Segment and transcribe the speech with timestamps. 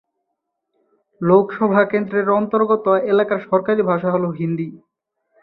[1.21, 4.67] লোকসভা কেন্দ্রের অন্তর্গত এলাকার সরকারি ভাষা হল হিন্দি।